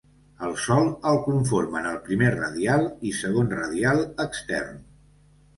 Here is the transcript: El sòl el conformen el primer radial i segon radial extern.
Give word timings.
El 0.45 0.53
sòl 0.61 0.87
el 1.09 1.19
conformen 1.25 1.89
el 1.91 1.99
primer 2.09 2.31
radial 2.37 2.87
i 3.11 3.13
segon 3.21 3.55
radial 3.61 4.03
extern. 4.29 4.85